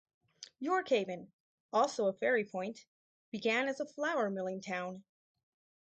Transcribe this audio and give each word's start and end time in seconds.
York 0.59 0.89
Haven, 0.89 1.31
also 1.71 2.07
a 2.07 2.13
ferry 2.13 2.43
point, 2.43 2.87
began 3.29 3.67
as 3.67 3.79
a 3.79 3.85
flour 3.85 4.31
milling 4.31 4.59
town. 4.59 5.03